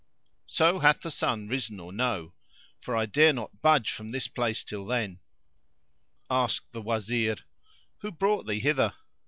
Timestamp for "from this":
3.91-4.27